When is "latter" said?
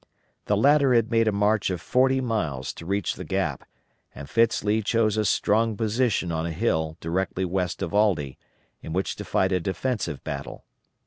0.57-0.95